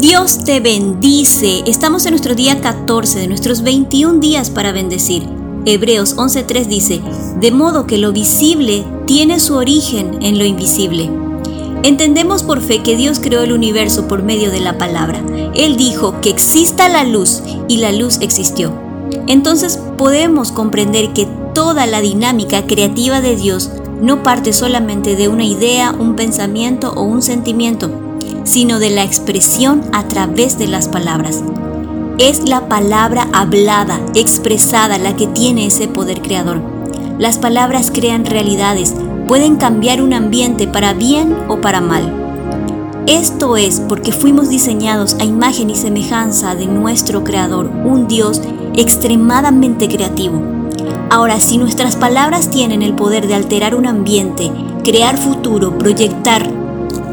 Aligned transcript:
Dios 0.00 0.44
te 0.44 0.60
bendice. 0.60 1.62
Estamos 1.66 2.06
en 2.06 2.12
nuestro 2.12 2.34
día 2.34 2.62
14 2.62 3.18
de 3.18 3.26
nuestros 3.28 3.60
21 3.60 4.18
días 4.18 4.48
para 4.48 4.72
bendecir. 4.72 5.28
Hebreos 5.66 6.16
11.3 6.16 6.64
dice, 6.68 7.02
de 7.38 7.50
modo 7.50 7.86
que 7.86 7.98
lo 7.98 8.10
visible 8.10 8.82
tiene 9.06 9.38
su 9.40 9.56
origen 9.56 10.22
en 10.22 10.38
lo 10.38 10.46
invisible. 10.46 11.10
Entendemos 11.82 12.42
por 12.42 12.62
fe 12.62 12.82
que 12.82 12.96
Dios 12.96 13.20
creó 13.20 13.42
el 13.42 13.52
universo 13.52 14.08
por 14.08 14.22
medio 14.22 14.50
de 14.50 14.60
la 14.60 14.78
palabra. 14.78 15.22
Él 15.54 15.76
dijo 15.76 16.18
que 16.22 16.30
exista 16.30 16.88
la 16.88 17.04
luz 17.04 17.42
y 17.68 17.76
la 17.76 17.92
luz 17.92 18.20
existió. 18.22 18.72
Entonces 19.26 19.78
podemos 19.98 20.50
comprender 20.50 21.12
que 21.12 21.28
toda 21.52 21.84
la 21.84 22.00
dinámica 22.00 22.66
creativa 22.66 23.20
de 23.20 23.36
Dios 23.36 23.70
no 24.00 24.22
parte 24.22 24.54
solamente 24.54 25.14
de 25.14 25.28
una 25.28 25.44
idea, 25.44 25.92
un 25.92 26.16
pensamiento 26.16 26.94
o 26.96 27.02
un 27.02 27.20
sentimiento, 27.20 28.09
sino 28.44 28.78
de 28.78 28.90
la 28.90 29.02
expresión 29.02 29.82
a 29.92 30.08
través 30.08 30.58
de 30.58 30.66
las 30.66 30.88
palabras. 30.88 31.42
Es 32.18 32.48
la 32.48 32.68
palabra 32.68 33.28
hablada, 33.32 34.00
expresada, 34.14 34.98
la 34.98 35.16
que 35.16 35.26
tiene 35.26 35.66
ese 35.66 35.88
poder 35.88 36.20
creador. 36.20 36.60
Las 37.18 37.38
palabras 37.38 37.90
crean 37.92 38.24
realidades, 38.24 38.94
pueden 39.26 39.56
cambiar 39.56 40.02
un 40.02 40.12
ambiente 40.12 40.66
para 40.66 40.92
bien 40.92 41.36
o 41.48 41.60
para 41.60 41.80
mal. 41.80 42.20
Esto 43.06 43.56
es 43.56 43.80
porque 43.80 44.12
fuimos 44.12 44.50
diseñados 44.50 45.16
a 45.20 45.24
imagen 45.24 45.70
y 45.70 45.74
semejanza 45.74 46.54
de 46.54 46.66
nuestro 46.66 47.24
Creador, 47.24 47.66
un 47.66 48.06
Dios 48.06 48.40
extremadamente 48.76 49.88
creativo. 49.88 50.40
Ahora, 51.10 51.40
si 51.40 51.58
nuestras 51.58 51.96
palabras 51.96 52.50
tienen 52.50 52.82
el 52.82 52.94
poder 52.94 53.26
de 53.26 53.34
alterar 53.34 53.74
un 53.74 53.86
ambiente, 53.86 54.52
crear 54.84 55.16
futuro, 55.16 55.76
proyectar 55.76 56.49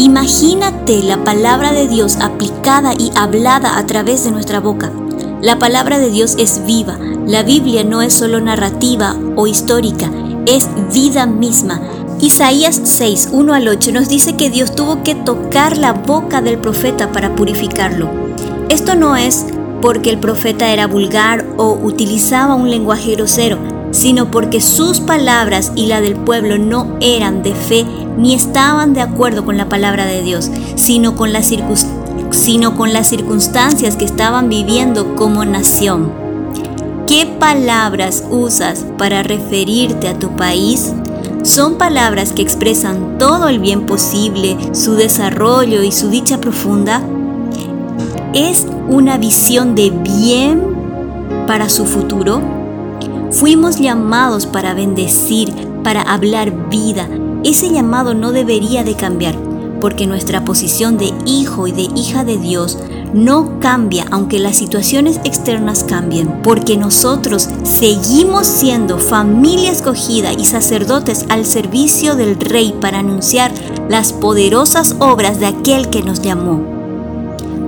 Imagínate 0.00 1.02
la 1.02 1.24
palabra 1.24 1.72
de 1.72 1.88
Dios 1.88 2.18
aplicada 2.20 2.92
y 2.96 3.10
hablada 3.16 3.78
a 3.78 3.84
través 3.84 4.22
de 4.22 4.30
nuestra 4.30 4.60
boca. 4.60 4.92
La 5.42 5.58
palabra 5.58 5.98
de 5.98 6.08
Dios 6.08 6.36
es 6.38 6.64
viva. 6.64 6.96
La 7.26 7.42
Biblia 7.42 7.82
no 7.82 8.00
es 8.00 8.14
solo 8.14 8.38
narrativa 8.38 9.16
o 9.34 9.48
histórica, 9.48 10.08
es 10.46 10.68
vida 10.94 11.26
misma. 11.26 11.80
Isaías 12.20 12.80
6, 12.84 13.30
1 13.32 13.52
al 13.52 13.66
8 13.66 13.90
nos 13.90 14.08
dice 14.08 14.36
que 14.36 14.50
Dios 14.50 14.76
tuvo 14.76 15.02
que 15.02 15.16
tocar 15.16 15.76
la 15.76 15.94
boca 15.94 16.42
del 16.42 16.58
profeta 16.58 17.10
para 17.10 17.34
purificarlo. 17.34 18.08
Esto 18.68 18.94
no 18.94 19.16
es 19.16 19.46
porque 19.82 20.10
el 20.10 20.20
profeta 20.20 20.72
era 20.72 20.86
vulgar 20.86 21.44
o 21.56 21.72
utilizaba 21.72 22.54
un 22.54 22.70
lenguaje 22.70 23.16
grosero, 23.16 23.58
sino 23.90 24.30
porque 24.30 24.60
sus 24.60 25.00
palabras 25.00 25.72
y 25.74 25.86
la 25.86 26.00
del 26.00 26.14
pueblo 26.14 26.56
no 26.56 26.96
eran 27.00 27.42
de 27.42 27.52
fe 27.52 27.84
ni 28.18 28.34
estaban 28.34 28.92
de 28.94 29.00
acuerdo 29.00 29.44
con 29.44 29.56
la 29.56 29.68
palabra 29.68 30.04
de 30.04 30.22
Dios, 30.22 30.50
sino 30.74 31.14
con, 31.14 31.32
las 31.32 31.50
sino 32.30 32.76
con 32.76 32.92
las 32.92 33.06
circunstancias 33.06 33.96
que 33.96 34.04
estaban 34.04 34.48
viviendo 34.48 35.14
como 35.14 35.44
nación. 35.44 36.12
¿Qué 37.06 37.26
palabras 37.38 38.24
usas 38.28 38.84
para 38.98 39.22
referirte 39.22 40.08
a 40.08 40.18
tu 40.18 40.36
país? 40.36 40.92
Son 41.42 41.78
palabras 41.78 42.32
que 42.32 42.42
expresan 42.42 43.16
todo 43.18 43.48
el 43.48 43.60
bien 43.60 43.86
posible, 43.86 44.56
su 44.74 44.94
desarrollo 44.94 45.82
y 45.82 45.92
su 45.92 46.10
dicha 46.10 46.38
profunda. 46.38 47.00
¿Es 48.34 48.66
una 48.88 49.16
visión 49.16 49.74
de 49.74 49.90
bien 49.90 50.62
para 51.46 51.70
su 51.70 51.86
futuro? 51.86 52.42
Fuimos 53.30 53.78
llamados 53.78 54.44
para 54.44 54.74
bendecir, 54.74 55.52
para 55.82 56.02
hablar 56.02 56.68
vida, 56.68 57.08
ese 57.44 57.70
llamado 57.70 58.14
no 58.14 58.32
debería 58.32 58.84
de 58.84 58.94
cambiar, 58.94 59.36
porque 59.80 60.06
nuestra 60.06 60.44
posición 60.44 60.98
de 60.98 61.12
hijo 61.24 61.66
y 61.66 61.72
de 61.72 61.82
hija 61.94 62.24
de 62.24 62.36
Dios 62.38 62.78
no 63.14 63.58
cambia 63.60 64.06
aunque 64.10 64.38
las 64.38 64.56
situaciones 64.56 65.20
externas 65.24 65.84
cambien, 65.84 66.42
porque 66.42 66.76
nosotros 66.76 67.48
seguimos 67.62 68.46
siendo 68.46 68.98
familia 68.98 69.70
escogida 69.70 70.32
y 70.32 70.44
sacerdotes 70.44 71.26
al 71.28 71.46
servicio 71.46 72.16
del 72.16 72.38
Rey 72.38 72.74
para 72.80 72.98
anunciar 72.98 73.52
las 73.88 74.12
poderosas 74.12 74.96
obras 74.98 75.40
de 75.40 75.46
aquel 75.46 75.88
que 75.88 76.02
nos 76.02 76.20
llamó. 76.20 76.62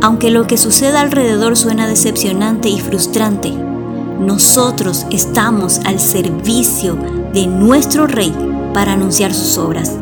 Aunque 0.03 0.31
lo 0.31 0.47
que 0.47 0.57
sucede 0.57 0.99
alrededor 0.99 1.57
suena 1.57 1.87
decepcionante 1.87 2.69
y 2.69 2.81
frustrante, 2.81 3.53
nosotros 3.53 5.07
estamos 5.11 5.81
al 5.85 6.01
servicio 6.01 6.97
de 7.33 7.47
nuestro 7.47 8.07
Rey 8.07 8.35
para 8.73 8.93
anunciar 8.93 9.35
sus 9.35 9.59
obras. 9.59 9.93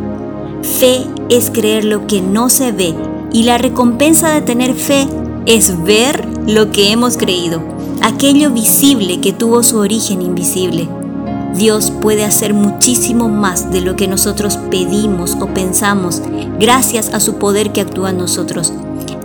Fe 0.62 1.06
es 1.29 1.51
creer 1.51 1.84
lo 1.84 2.06
que 2.06 2.21
no 2.21 2.49
se 2.51 2.73
ve 2.73 2.95
y 3.33 3.45
la 3.45 3.59
recompensa 3.59 4.31
de 4.31 4.41
tener 4.41 4.75
fe 4.75 5.06
es 5.47 5.83
ver 5.83 6.27
lo 6.47 6.71
que 6.71 6.93
hemos 6.93 7.17
creído, 7.17 7.62
aquello 8.03 8.51
visible 8.51 9.21
que 9.21 9.33
tuvo 9.33 9.62
su 9.62 9.78
origen 9.78 10.23
invisible. 10.23 10.89
Dios 11.55 11.91
puede 11.91 12.25
hacer 12.25 12.55
muchísimo 12.55 13.28
más 13.28 13.71
de 13.73 13.81
lo 13.81 13.97
que 13.97 14.07
nosotros 14.07 14.59
pedimos 14.71 15.37
o 15.41 15.47
pensamos 15.47 16.23
gracias 16.61 17.12
a 17.12 17.21
su 17.21 17.37
poder 17.37 17.73
que 17.73 17.81
actúa 17.81 18.11
en 18.11 18.19
nosotros. 18.19 18.73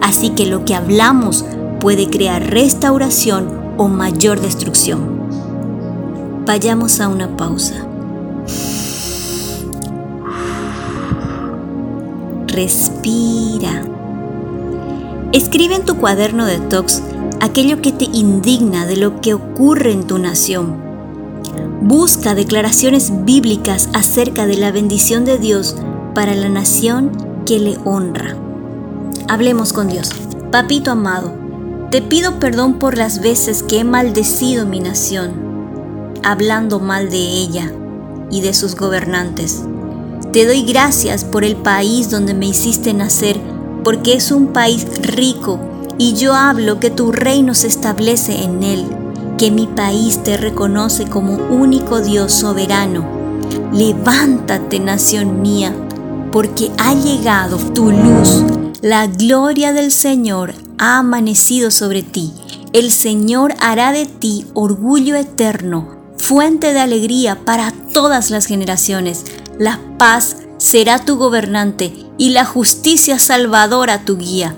Así 0.02 0.32
que 0.32 0.46
lo 0.46 0.66
que 0.66 0.76
hablamos 0.76 1.46
puede 1.80 2.10
crear 2.10 2.50
restauración 2.50 3.76
o 3.78 3.88
mayor 3.88 4.40
destrucción. 4.40 5.24
Vayamos 6.46 7.00
a 7.00 7.08
una 7.08 7.36
pausa. 7.38 7.93
Respira. 12.54 13.84
Escribe 15.34 15.76
en 15.76 15.86
tu 15.86 15.98
cuaderno 15.98 16.46
de 16.46 16.60
tox 16.60 17.02
aquello 17.42 17.82
que 17.82 17.92
te 17.92 18.06
indigna 18.06 18.86
de 18.86 18.96
lo 18.96 19.20
que 19.22 19.34
ocurre 19.34 19.92
en 19.92 20.06
tu 20.06 20.20
nación. 20.20 20.78
Busca 21.82 22.36
declaraciones 22.36 23.12
bíblicas 23.26 23.90
acerca 23.94 24.46
de 24.46 24.58
la 24.58 24.72
bendición 24.72 25.26
de 25.26 25.40
Dios 25.40 25.76
para 26.14 26.36
la 26.36 26.48
nación 26.48 27.12
que 27.46 27.60
le 27.60 27.78
honra. 27.84 28.38
Hablemos 29.28 29.74
con 29.74 29.90
Dios. 29.90 30.12
Papito 30.52 30.92
amado, 30.92 31.34
te 31.90 32.02
pido 32.02 32.40
perdón 32.40 32.78
por 32.78 32.98
las 32.98 33.20
veces 33.20 33.64
que 33.64 33.80
he 33.80 33.84
maldecido 33.84 34.68
mi 34.68 34.80
nación, 34.80 35.34
hablando 36.24 36.80
mal 36.80 37.10
de 37.10 37.18
ella 37.18 37.72
y 38.30 38.42
de 38.42 38.54
sus 38.54 38.76
gobernantes. 38.76 39.64
Te 40.34 40.48
doy 40.48 40.64
gracias 40.64 41.26
por 41.26 41.44
el 41.44 41.56
país 41.56 42.10
donde 42.10 42.34
me 42.34 42.48
hiciste 42.48 42.92
nacer, 42.92 43.40
porque 43.84 44.16
es 44.16 44.32
un 44.32 44.48
país 44.48 44.88
rico 45.04 45.60
y 46.00 46.16
yo 46.16 46.34
hablo 46.34 46.80
que 46.80 46.90
tu 46.90 47.12
reino 47.12 47.54
se 47.54 47.68
establece 47.68 48.44
en 48.44 48.64
él, 48.64 48.84
que 49.38 49.52
mi 49.52 49.68
país 49.68 50.24
te 50.24 50.36
reconoce 50.36 51.06
como 51.06 51.36
único 51.36 52.02
Dios 52.02 52.32
soberano. 52.32 53.06
Levántate, 53.74 54.80
nación 54.80 55.44
mía, 55.44 55.72
porque 56.32 56.72
ha 56.80 56.96
llegado 56.96 57.58
tu 57.58 57.92
luz. 57.92 58.44
La 58.82 59.06
gloria 59.06 59.72
del 59.72 59.92
Señor 59.92 60.56
ha 60.80 60.98
amanecido 60.98 61.70
sobre 61.70 62.02
ti. 62.02 62.34
El 62.74 62.90
Señor 62.90 63.54
hará 63.60 63.92
de 63.92 64.08
ti 64.08 64.48
orgullo 64.56 65.16
eterno, 65.16 65.96
fuente 66.18 66.74
de 66.74 66.80
alegría 66.80 67.38
para 67.46 67.72
todas 67.94 68.32
las 68.32 68.48
generaciones. 68.48 69.26
La 69.60 69.80
paz 70.00 70.38
será 70.58 70.98
tu 70.98 71.18
gobernante 71.18 71.94
y 72.18 72.32
la 72.32 72.44
justicia 72.44 73.20
salvadora 73.20 74.04
tu 74.04 74.18
guía. 74.18 74.56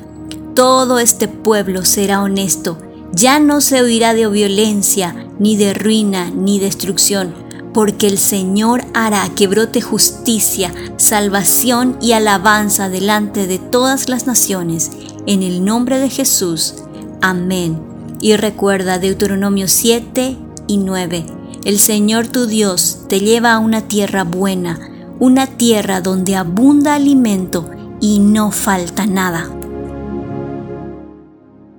Todo 0.56 1.00
este 1.00 1.28
pueblo 1.28 1.84
será 1.84 2.22
honesto, 2.22 2.78
ya 3.12 3.40
no 3.40 3.60
se 3.60 3.82
oirá 3.82 4.14
de 4.14 4.28
violencia, 4.28 5.16
ni 5.38 5.58
de 5.58 5.74
ruina, 5.74 6.32
ni 6.32 6.60
destrucción, 6.60 7.34
porque 7.74 8.08
el 8.08 8.18
Señor 8.18 8.86
hará 8.94 9.28
que 9.36 9.48
brote 9.48 9.82
justicia, 9.82 10.74
salvación 10.96 11.98
y 12.02 12.14
alabanza 12.14 12.88
delante 12.88 13.48
de 13.48 13.60
todas 13.60 14.08
las 14.08 14.28
naciones. 14.28 14.92
En 15.28 15.44
el 15.44 15.66
nombre 15.66 16.00
de 16.00 16.10
Jesús. 16.10 16.76
Amén. 17.22 17.82
Y 18.22 18.36
recuerda 18.38 18.98
Deuteronomio 18.98 19.68
7 19.68 20.38
y 20.68 20.78
9. 20.78 21.35
El 21.66 21.80
Señor 21.80 22.28
tu 22.28 22.46
Dios 22.46 23.00
te 23.10 23.20
lleva 23.20 23.54
a 23.54 23.58
una 23.58 23.82
tierra 23.82 24.24
buena, 24.24 24.80
una 25.18 25.48
tierra 25.48 26.00
donde 26.00 26.36
abunda 26.36 26.94
alimento 26.94 27.72
y 28.00 28.20
no 28.20 28.52
falta 28.52 29.08
nada. 29.08 29.55